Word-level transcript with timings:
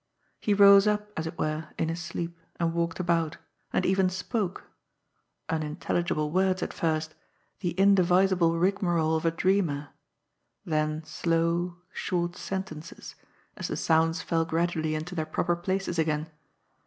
He 0.39 0.55
rose 0.55 0.87
up, 0.87 1.11
as 1.15 1.27
it 1.27 1.37
were, 1.37 1.67
in 1.77 1.89
his 1.89 2.01
sleep, 2.01 2.35
and 2.59 2.73
walked 2.73 2.99
about, 2.99 3.37
and 3.71 3.85
even 3.85 4.09
spoke— 4.09 4.63
^unintelligible 5.49 6.31
words 6.31 6.63
at 6.63 6.73
first, 6.73 7.13
the 7.59 7.73
indivisible 7.79 8.57
rigmarole 8.57 9.15
of 9.15 9.25
a 9.27 9.29
dreamer; 9.29 9.89
then 10.65 11.03
slow, 11.03 11.75
short 11.93 12.35
sentences, 12.35 13.13
as 13.55 13.67
the 13.67 13.77
sounds 13.77 14.23
fell 14.23 14.43
gradually 14.43 14.95
into 14.95 15.13
their 15.13 15.27
proper 15.27 15.55
places 15.55 15.99
again. 15.99 16.31